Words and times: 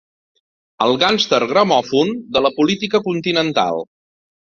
El 0.85 0.93
gàngster-gramòfon 1.03 2.17
de 2.39 2.45
la 2.49 2.55
política 2.59 3.07
continental 3.11 3.89